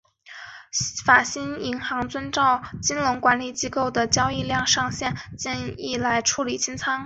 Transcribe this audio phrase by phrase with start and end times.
[1.05, 6.99] 法兴银行遵照金融管理机构的交易量上限建议来处理清仓。